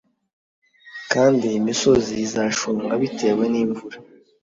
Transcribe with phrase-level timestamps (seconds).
[1.13, 3.97] kandi imisozi izashonga bitewe n’imvura